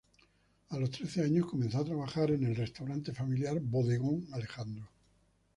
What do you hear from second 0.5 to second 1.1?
A los